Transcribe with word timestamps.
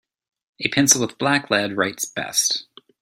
A 0.61 0.67
pencil 0.67 1.01
with 1.05 1.19
black 1.19 1.51
lead 1.51 1.77
writes 1.77 2.05
best. 2.05 2.65